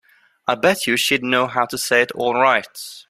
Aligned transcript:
I 0.47 0.55
bet 0.55 0.87
you 0.87 0.97
she'd 0.97 1.21
know 1.21 1.45
how 1.45 1.67
to 1.67 1.77
say 1.77 2.01
it 2.01 2.11
all 2.13 2.33
right. 2.33 2.67